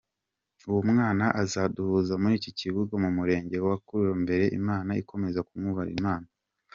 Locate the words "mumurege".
3.03-3.55